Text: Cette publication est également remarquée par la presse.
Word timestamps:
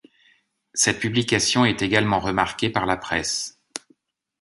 Cette 0.73 0.97
publication 0.99 1.63
est 1.63 1.83
également 1.83 2.19
remarquée 2.19 2.71
par 2.71 2.87
la 2.87 2.97
presse. 2.97 3.61